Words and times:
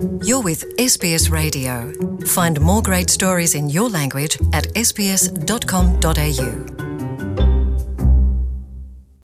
You're 0.00 0.42
with 0.42 0.64
SBS 0.78 1.30
Radio. 1.30 1.92
Find 2.26 2.58
more 2.60 2.80
great 2.82 3.10
stories 3.10 3.54
in 3.54 3.68
your 3.68 3.90
language 3.90 4.38
at 4.52 4.66
sbs.com.au. 4.74 6.46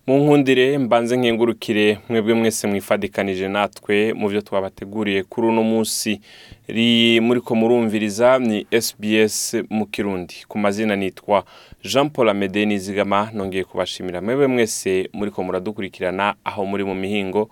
mu 0.06 0.18
nkundire 0.18 0.78
mbanze 0.78 1.16
nkengurukire 1.16 1.98
mwebwe 2.08 2.34
mwese 2.34 2.66
mwifadikanije 2.66 3.48
natwe 3.48 4.12
mu 4.12 4.28
byo 4.28 4.40
twabateguriye 4.40 5.22
kuri 5.22 5.46
uno 5.48 5.62
munsi 5.62 6.20
ri 6.68 7.20
muri 7.20 7.40
ko 7.40 7.54
murumviriza 7.54 8.38
ni 8.38 8.66
SBS 8.80 9.56
mu 9.70 9.86
kirundi 9.86 10.34
ku 10.48 10.58
mazina 10.58 10.96
nitwa 10.96 11.44
Jean 11.82 12.10
Paul 12.10 12.28
Amede 12.28 12.66
Nizigama 12.66 13.30
nongeye 13.34 13.64
kubashimira 13.64 14.20
mwebwe 14.22 14.46
mwese 14.46 15.08
muri 15.12 15.30
ko 15.30 15.42
muradukurikirana 15.42 16.34
aho 16.44 16.66
muri 16.66 16.84
mu 16.84 16.94
mihingo 16.94 17.50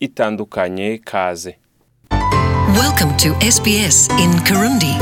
itandukanye 0.00 0.98
kaze 1.04 1.56
Welcome 2.74 3.16
to 3.18 3.28
SBS 3.40 4.08
in 4.22 4.30
Kirundi. 4.44 4.94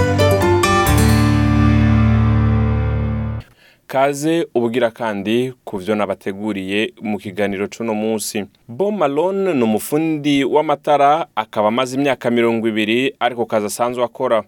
kaze 3.87 4.47
ubugira 4.55 4.91
kandi 4.91 5.53
ku 5.65 5.79
byo 5.79 5.95
nabateguriye 5.95 6.93
mu 7.03 7.19
kiganiro 7.19 7.69
c'uno 7.69 7.95
munsi 7.95 8.45
bo 8.69 8.91
malone 8.91 9.55
ni 9.55 9.63
umufundi 9.63 10.45
w'amatara 10.45 11.27
akaba 11.37 11.69
amaze 11.69 11.97
imyaka 11.97 12.31
mirongo 12.31 12.69
ibiri 12.69 13.15
ariko 13.21 13.47
kazi 13.47 13.67
asanzwe 13.67 14.05
akora 14.05 14.43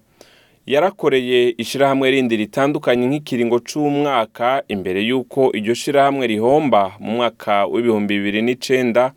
yarakoreye 0.67 1.55
ishyirahamwe 1.59 2.11
rindi 2.11 2.37
ritandukanye 2.37 3.07
nk'ikiringo 3.07 3.59
c'umwaka 3.61 4.63
imbere 4.69 5.01
y'uko 5.05 5.53
iryo 5.53 5.75
shyirahamwe 5.75 6.27
rihomba 6.27 6.93
mu 7.01 7.11
mwaka 7.21 7.67
w'ibihumbi 7.67 8.17
bibiri 8.19 8.43
n'icenda 8.43 9.13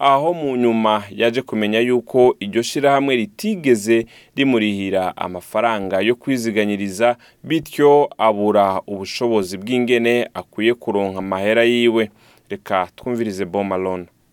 aho 0.00 0.34
mu 0.34 0.56
nyuma 0.56 1.04
yaje 1.10 1.42
kumenya 1.42 1.80
yuko 1.80 2.36
iryo 2.40 2.62
shyirahamwe 2.62 3.16
ritigeze 3.16 4.06
rimurihira 4.36 5.16
amafaranga 5.16 6.00
yo 6.00 6.14
kwiziganyiriza 6.14 7.16
bityo 7.44 8.08
abura 8.18 8.80
ubushobozi 8.86 9.58
bw'ingene 9.60 10.28
akwiye 10.34 10.74
kuronka 10.74 11.18
amahera 11.18 11.64
yiwe. 11.64 12.10
Reka 12.48 12.88
twumvirize 12.96 13.44
bo 13.44 13.60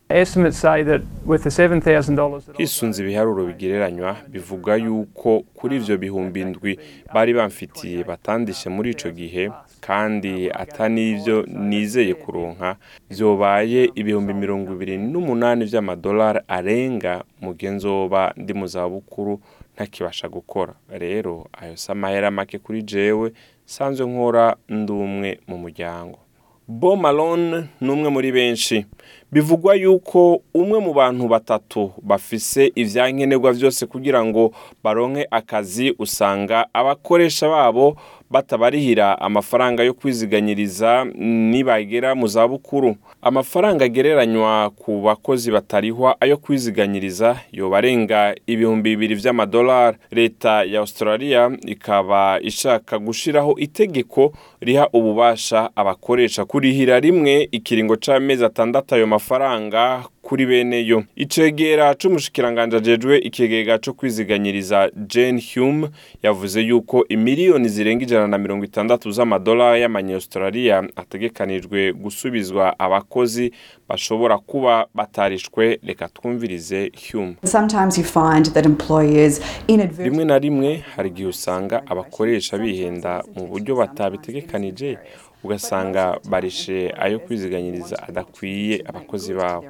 malone 0.10 0.22
Estimates 0.22 0.58
say 0.60 0.84
that 0.84 1.02
with 1.26 1.44
the 1.44 1.50
$7,000 1.50 2.46
that 2.46 2.56
I 2.60 2.64
hisunze 2.64 3.04
ibiharuro 3.04 3.46
bigereranywa 3.46 4.16
bivuga 4.28 4.76
yuko 4.76 5.40
kuri 5.56 5.76
ivyo 5.76 5.98
bihumbi 5.98 6.42
indwi 6.42 6.80
bari 7.14 7.34
bamfitiye 7.34 8.04
batandishe 8.04 8.70
muri 8.70 8.92
ico 8.92 9.12
gihe 9.12 9.52
kandi 9.82 10.50
ata 10.52 10.90
n'ivyo 10.90 11.46
nizeye 11.46 12.14
kuronka. 12.14 12.76
vyobaye 13.10 13.92
ibihumbi 13.96 14.34
mirongo 14.34 14.74
ibiri 14.74 14.98
n'umunani 14.98 15.66
vy'amadolari 15.66 16.40
arenga 16.48 17.24
mu 17.42 17.54
gihe 17.54 17.72
nzoba 17.72 18.34
ndi 18.38 18.54
mu 18.54 18.68
zabukuru 18.68 19.40
ntakibasha 19.76 20.30
gukora. 20.30 20.74
Rero 20.90 21.48
ayo 21.62 21.78
si 21.78 21.92
amahera 21.92 22.32
make 22.32 22.58
kuri 22.60 22.82
jewe 22.84 23.32
sanzwe 23.66 24.08
nkora 24.08 24.56
ndi 24.70 24.92
umwe 24.92 25.40
mu 25.48 25.58
muryango. 25.58 26.20
Bo 26.68 26.96
malone 26.96 27.64
ni 27.82 27.90
umwe 27.92 28.10
muri 28.10 28.32
benshi. 28.32 28.86
Bivugwa 29.32 29.76
yuko 29.76 30.42
umwe 30.54 30.80
mu 30.80 30.94
bantu 30.94 31.28
batatu 31.28 31.92
bafise 32.04 32.72
ivyankenerwa 32.76 33.52
vyose 33.54 33.86
kugira 33.86 34.24
ngo 34.26 34.52
baronke 34.84 35.28
akazi 35.32 35.96
usanga 36.00 36.68
abakoresha 36.74 37.50
babo 37.50 37.98
batabarihira 38.30 39.22
amafaranga 39.22 39.84
yo 39.84 39.94
kwiziganyiriza 39.94 41.06
nibagera 41.52 42.16
mu 42.16 42.28
zabukuru. 42.28 42.96
Amafaranga 43.22 43.86
agereranywa 43.86 44.70
ku 44.70 45.02
bakozi 45.02 45.52
batarihwa 45.52 46.16
ayo 46.22 46.38
kwiziganyiriza 46.38 47.40
yoba 47.52 47.78
arenga 47.78 48.36
ibihumbi 48.48 48.90
bibiri 48.96 49.16
vy'amadolari 49.16 49.98
leta 50.12 50.64
ya 50.64 50.80
australia 50.80 51.52
ikaba 51.66 52.40
ishaka 52.42 53.00
gushiraho 53.00 53.56
itegeko 53.58 54.34
riha 54.62 54.90
ububasha 54.94 55.70
abakoresha. 55.76 56.46
Kurihira 56.46 57.00
rimwe 57.00 57.48
ikiringo 57.52 57.96
c'amezi 57.96 58.46
atandatu 58.46 58.96
ayo 58.96 59.08
mafaranga 59.08 60.04
kuri 60.28 60.46
bene 60.46 60.84
yo. 60.86 61.04
Icegera 61.16 61.96
c'umushikiranganje 61.96 62.78
ajejwe 62.78 63.18
ikigega 63.18 63.78
co 63.80 63.94
kwiziganyiriza 63.94 64.92
Jane 65.08 65.42
Hume 65.56 65.88
yavuze 66.24 66.62
yuko 66.62 67.06
imiliyoni 67.10 67.70
zirenga 67.70 68.04
ijana 68.04 68.28
na 68.28 68.38
mirongo 68.38 68.66
itandatu 68.66 69.12
z'amadolari 69.12 69.82
y'amanyaustralia 69.82 70.84
ategekanijwe 70.96 71.94
gusubizwa 71.94 72.80
abakozi 72.80 73.52
bashobora 73.90 74.38
kuba 74.38 74.86
batarishwe. 74.94 75.80
Reka 75.84 76.08
twumvirize 76.10 76.92
Hume. 77.12 77.36
Sometimes 77.46 77.98
you 77.98 78.04
find 78.04 78.54
that 78.54 78.66
employers 78.66 79.42
inadvertently 79.68 80.10
rimwe 80.10 80.26
na 80.26 80.40
rimwe 80.40 80.84
hari 80.96 81.10
igihe 81.10 81.28
usanga 81.28 81.88
abakoresha 81.88 82.58
bihenda 82.58 83.24
mu 83.36 83.48
buryo 83.48 83.76
batabitegekanije 83.76 84.98
ugasanga 85.44 86.20
barishe 86.30 86.94
ayo 87.00 87.20
kwiziganyiriza 87.20 87.96
adakwiye 88.08 88.84
abakozi 88.86 89.34
babo. 89.34 89.66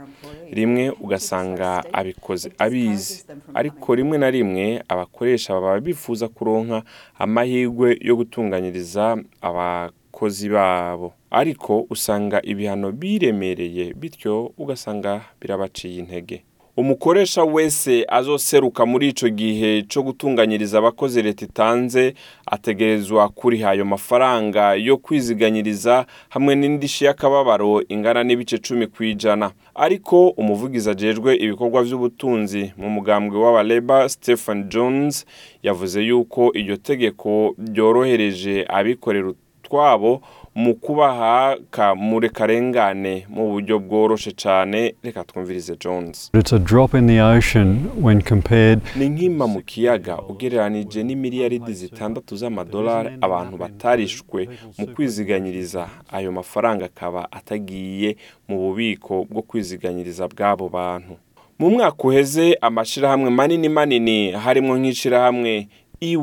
Rimwe 0.52 0.90
ugasanga 0.90 1.84
abikoze 1.94 2.52
abizi 2.58 3.26
ariko 3.54 3.96
rimwe 3.96 4.18
na 4.18 4.30
rimwe 4.32 4.84
abakoresha 4.88 5.54
baba 5.54 5.80
bifuza 5.80 6.28
kuronka 6.28 6.84
amahirwe 7.20 7.98
yo 8.02 8.16
gutunganyiriza 8.16 9.18
abakozi 9.42 10.50
babo. 10.50 11.14
Ariko 11.32 11.86
usanga 11.90 12.42
ibihano 12.44 12.92
biremereye 12.92 13.94
bityo 13.94 14.54
ugasanga 14.58 15.22
birabaciye 15.42 16.00
intege. 16.00 16.44
Umukoresha 16.78 17.44
wese 17.44 18.06
azoseruka 18.08 18.86
muri 18.86 19.08
ico 19.10 19.30
gihe 19.30 19.84
co 19.94 20.04
gutunganyiriza 20.04 20.78
abakozi 20.78 21.22
leta 21.22 21.46
itanze 21.46 22.14
ategerezwa 22.46 23.30
kuriha 23.30 23.70
ayo 23.70 23.86
mafaranga 23.86 24.74
yo 24.76 24.98
kwiziganyiriza 24.98 26.06
hamwe 26.30 26.56
n'indishi 26.56 27.06
y'akababaro 27.06 27.82
ingana 27.90 28.24
n'ibice 28.24 28.58
cumi 28.58 28.88
ku 28.88 29.04
ijana. 29.04 29.52
Ariko 29.76 30.28
umuvugizi 30.30 30.90
ajejwe 30.90 31.36
ibikorwa 31.36 31.84
vy'ubutunzi 31.84 32.72
mu 32.78 32.90
mugambwe 32.90 33.38
w'abaleba 33.40 34.10
stephen 34.10 34.70
jones 34.70 35.26
yavuze 35.64 36.02
yuko 36.02 36.52
iryo 36.54 36.78
tegeko 36.78 37.56
ryorohereje 37.74 38.66
abikorera 38.70 39.30
utwabo 39.64 40.22
mu 40.58 40.74
kubaha 40.76 41.58
kamurekarengane 41.70 43.26
mu 43.30 43.52
buryo 43.52 43.80
bworoshe 43.80 44.32
cane. 44.32 44.96
Reka 45.04 45.24
twumvirize 45.24 45.76
jones. 45.80 46.32
It's 46.34 46.52
a 46.54 46.60
drop 46.60 46.94
in 46.96 47.06
the 47.08 47.20
ocean 47.22 47.90
when 48.02 48.22
compared 48.22 48.82
ni 48.96 49.10
nk'impa 49.10 49.48
mu 49.48 49.62
kiyaga 49.62 50.18
ugereranije 50.22 51.04
n'imiliyaridi 51.04 51.74
zitandatu 51.74 52.36
z'amadolari 52.38 53.10
abantu 53.22 53.58
batarishwe 53.58 54.50
mu 54.78 54.88
kwiziganyiriza. 54.88 55.90
Ayo 56.12 56.32
mafaranga 56.32 56.86
akaba 56.86 57.32
atagiye 57.32 58.18
mu 58.48 58.58
bubiko 58.58 59.26
bwo 59.30 59.42
kwiziganyiriza 59.42 60.28
bw'abo 60.28 60.70
bantu. 60.70 61.18
Mu 61.60 61.70
mwaka 61.70 62.04
uheze 62.04 62.58
amashyirahamwe 62.62 63.30
manini 63.30 63.70
manini 63.70 64.32
harimo 64.32 64.78
nk'ishyirahamwe 64.78 65.68
ey 66.02 66.18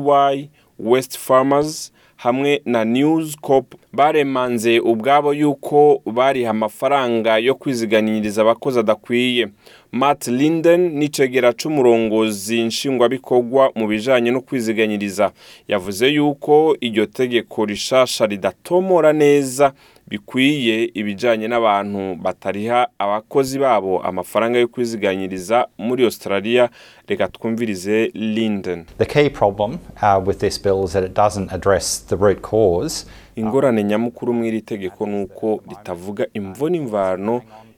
west 0.79 1.17
farmers 1.17 1.91
hamwe 2.15 2.61
na 2.65 2.85
news 2.85 3.35
corp 3.41 3.75
baremanze 3.93 4.79
ubwabo 4.79 5.33
yuko 5.33 6.01
bariha 6.05 6.49
amafaranga 6.51 7.37
yo 7.37 7.55
kwiziganyiriza 7.55 8.41
abakozi 8.41 8.79
adakwiye. 8.79 9.47
Matt 9.91 10.27
linden 10.27 10.81
n'icegera 10.99 11.53
c'umurongozi 11.53 12.63
nshingwabikorwa 12.63 13.71
mu 13.75 13.87
bijanye 13.87 14.31
no 14.31 14.41
kwiziganyiriza. 14.41 15.31
Yavuze 15.67 16.07
yuko 16.07 16.77
iryo 16.81 17.05
tegeko 17.05 17.65
rishasha 17.65 18.25
ridatomora 18.25 19.13
neza 19.13 19.73
bikwiye 20.07 20.91
ibijanye 20.93 21.47
n'abantu 21.47 22.15
batariha 22.21 22.87
abakozi 22.99 23.59
babo 23.59 24.01
amafaranga 24.03 24.59
yo 24.59 24.67
kwiziganyiriza 24.67 25.67
muri 25.77 26.03
australia. 26.03 26.69
Reka 27.07 27.27
twumvirize 27.27 28.11
linden. 28.13 28.85
The 28.97 29.05
key 29.05 29.29
problem 29.29 29.77
uh, 30.01 30.27
with 30.27 30.37
this 30.39 30.61
bill 30.63 30.83
is 30.85 30.91
that 30.93 31.03
it 31.03 31.13
doesn't 31.15 31.53
address 31.53 32.05
the 32.07 32.15
root 32.15 32.41
cause. 32.41 33.05
ingorane 33.35 33.83
nyamukuru 33.83 34.33
mw'iri 34.33 34.61
tegeko 34.61 35.05
ni 35.05 35.23
uko 35.23 35.61
ritavuga 35.69 36.27
imvo 36.33 36.69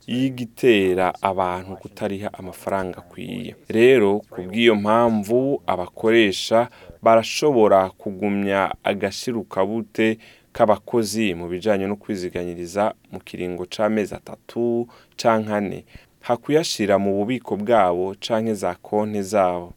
n'imvano 0.08 0.22
y'igitera 0.22 1.14
abantu 1.22 1.76
kutariha 1.78 2.30
amafaranga 2.34 2.98
akwiye. 2.98 3.56
Rero 3.70 4.20
ku 4.30 4.42
bw'iyo 4.42 4.76
mpamvu 4.76 5.62
abakoresha 5.68 6.70
barashobora 7.02 7.90
kugumya 7.90 8.74
agashirukabute 8.84 10.18
k'abakozi 10.54 11.34
mu 11.36 11.48
bijanye 11.48 11.88
no 11.88 11.96
kwiziganyiriza 11.96 12.94
mu 13.12 13.20
kiringo 13.20 13.66
c'amezi 13.66 14.16
atatu 14.16 14.88
canke 15.18 15.54
ane 15.54 15.86
hakuyashira 16.22 16.98
mu 16.98 17.14
bubiko 17.18 17.56
bwabo 17.58 18.16
canke 18.20 18.54
za 18.54 18.76
konte 18.76 19.22
zabo. 19.22 19.74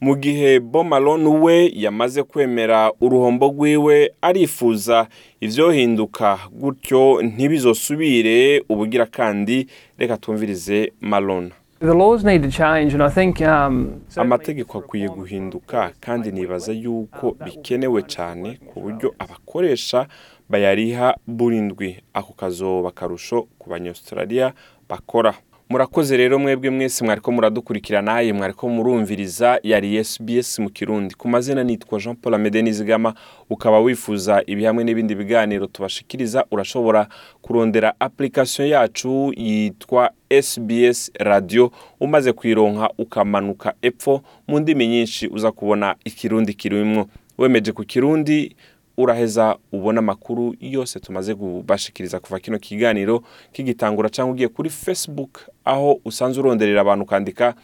Mu 0.00 0.16
gihe 0.16 0.60
Malone 0.84 1.28
we 1.28 1.72
yamaze 1.74 2.22
kwemera 2.22 2.92
uruhombo 3.00 3.46
rwiwe 3.48 4.12
arifuza 4.22 5.08
ivyohinduka 5.40 6.38
gutyo 6.52 7.22
ntibizosubire 7.22 8.62
ubugira 8.68 9.06
kandi 9.06 9.66
reka 9.98 10.16
twumvirize 10.16 10.92
Malone 11.00 11.50
The 11.78 11.92
laws 11.94 12.24
need 12.24 12.42
to 12.42 12.48
change, 12.50 12.94
and 12.94 13.02
I 13.02 13.10
think 13.10 13.40
um, 13.42 14.00
amategeko 14.16 14.78
akwiye 14.78 15.08
guhinduka 15.08 15.92
kandi 16.00 16.32
nibaza 16.32 16.72
yuko 16.72 17.36
bikenewe 17.44 18.02
cyane 18.02 18.58
ku 18.66 18.80
buryo 18.80 19.14
abakoresha 19.18 20.06
bayariha 20.48 21.16
buri 21.26 21.60
ndwi 21.60 22.00
ako 22.14 22.32
kazoba 22.32 22.88
akarusho 22.88 23.42
ku 23.58 23.70
banyaustralia 23.70 24.52
bakora. 24.88 25.34
Murakoze 25.68 26.16
rero 26.16 26.38
mwebwe 26.38 26.70
mwese 26.70 27.04
mwariko 27.04 27.32
muradukurikirana 27.32 28.20
ye 28.20 28.32
mwariko 28.32 28.68
murumviriza 28.68 29.60
yari 29.62 30.04
SBS 30.04 30.58
mu 30.58 30.70
kirundi. 30.70 31.14
Ku 31.14 31.28
mazina 31.28 31.64
nitwa 31.64 31.98
Jean 32.00 32.16
Paul 32.16 32.34
Amede 32.34 32.62
Nizigama 32.62 33.14
ukaba 33.50 33.80
wifuza 33.80 34.42
ibi 34.46 34.64
hamwe 34.64 34.84
n'ibindi 34.84 35.14
biganiro 35.14 35.66
tubashikiriza 35.66 36.44
urashobora 36.50 37.08
kurondera 37.42 37.94
application 38.00 38.68
yacu 38.68 39.32
yitwa 39.36 40.10
SBS 40.42 41.10
radio. 41.14 41.70
Umaze 42.00 42.32
kuyironka 42.32 42.90
ukamanuka 42.98 43.74
epfo 43.82 44.22
mu 44.48 44.60
ndimi 44.60 44.86
nyinshi 44.88 45.26
uza 45.28 45.52
kubona 45.52 45.94
ikirundi 46.04 46.54
kirimwo. 46.54 47.06
Wemeje 47.38 47.72
ku 47.72 47.84
kirundi 47.84 48.56
uraheza 48.96 49.56
ubona 49.72 49.98
amakuru 49.98 50.54
yose 50.60 51.00
tumaze 51.00 51.34
kubashikiriza 51.34 52.20
kuva 52.20 52.38
kino 52.40 52.58
kiganiro 52.58 53.22
kigitangura 53.52 54.08
cyangwa 54.10 54.32
ugiye 54.32 54.48
kuri 54.48 54.70
facebook 54.70 55.40
aho 55.64 56.00
usanzwe 56.04 56.40
uronderera 56.42 56.80
abantu 56.80 57.04
ukandika 57.04 57.54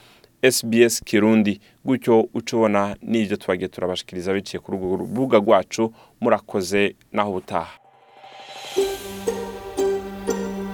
sbs 0.50 1.02
kirundi 1.04 1.60
gutyo 1.84 2.28
uca 2.34 2.52
ubona 2.56 2.96
n'ibyo 3.02 3.36
tubagiye 3.36 3.68
turabashikiriza 3.68 4.32
biciye 4.32 4.60
kuri 4.60 4.78
urwo 4.78 4.96
rubuga 4.96 5.38
rwacu 5.38 5.92
murakoze 6.20 6.94
naho 7.12 7.30
ubutaha 7.30 7.78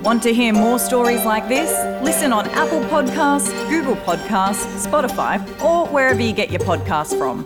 Want 0.02 0.22
to 0.22 0.32
hear 0.32 0.54
more 0.54 0.78
stories 0.78 1.24
like 1.26 1.48
this? 1.48 1.68
Listen 2.02 2.32
on 2.32 2.46
Apple 2.54 2.80
Podcasts, 2.88 3.50
Google 3.68 3.96
Podcasts, 4.06 4.64
Spotify, 4.86 5.38
or 5.62 5.86
wherever 5.88 6.22
you 6.22 6.32
get 6.32 6.50
your 6.50 6.60
podcasts 6.60 7.14
from. 7.18 7.44